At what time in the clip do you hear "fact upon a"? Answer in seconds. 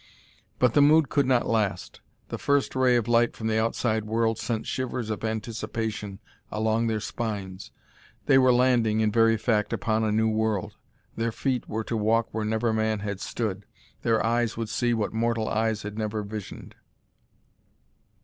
9.37-10.11